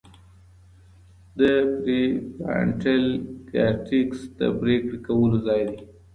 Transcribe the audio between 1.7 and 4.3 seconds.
پریفرانټل کارټېکس